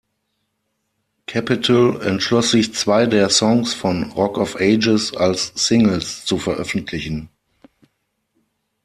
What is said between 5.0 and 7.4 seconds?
als Singles zu veröffentlichen.